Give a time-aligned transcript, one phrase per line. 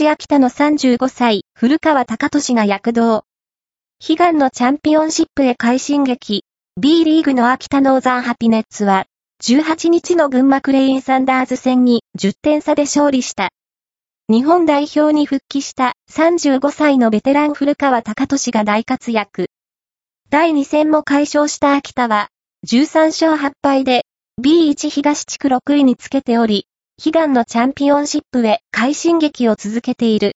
[0.00, 3.26] 日秋田の35歳、古川隆俊が躍動。
[4.00, 6.44] 悲願のチャンピオンシップへ快進撃。
[6.80, 9.04] B リーグの秋田ノーザンハピネッツは、
[9.42, 13.50] 18日の群馬クレインサンダーズ戦に10点差で勝利した。
[14.30, 19.48] 日本代表に復帰した35歳のベテラン古川隆俊が大活躍。
[20.30, 22.28] 第2戦も解消した秋田は、
[22.66, 24.06] 13勝8敗で
[24.40, 26.64] B1 東地区6位につけており、
[27.02, 30.28] 悲願のチャンピオンシップへ快進撃を続けている。